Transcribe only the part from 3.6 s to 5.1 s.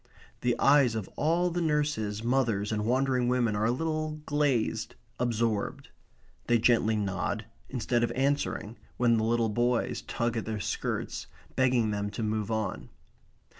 a little glazed,